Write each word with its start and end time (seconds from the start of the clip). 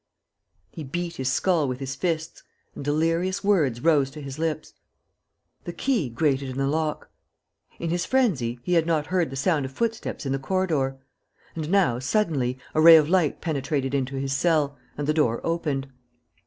."He 0.75 0.83
beat 0.83 1.17
his 1.17 1.31
skull 1.31 1.67
with 1.67 1.79
his 1.79 1.93
fists; 1.93 2.41
and 2.73 2.83
delirious 2.83 3.43
words 3.43 3.81
rose 3.83 4.09
to 4.09 4.19
his 4.19 4.39
lips.... 4.39 4.73
The 5.65 5.73
key 5.73 6.09
grated 6.09 6.49
in 6.49 6.57
the 6.57 6.65
lock. 6.65 7.11
In 7.77 7.91
his 7.91 8.03
frenzy, 8.07 8.57
he 8.63 8.73
had 8.73 8.87
not 8.87 9.05
heard 9.05 9.29
the 9.29 9.35
sound 9.35 9.63
of 9.63 9.71
footsteps 9.71 10.25
in 10.25 10.31
the 10.31 10.39
corridor; 10.39 10.97
and 11.55 11.69
now, 11.69 11.99
suddenly, 11.99 12.57
a 12.73 12.81
ray 12.81 12.95
of 12.95 13.09
light 13.09 13.41
penetrated 13.41 13.93
into 13.93 14.15
his 14.15 14.33
cell 14.33 14.75
and 14.97 15.05
the 15.05 15.13
door 15.13 15.39
opened. 15.43 15.87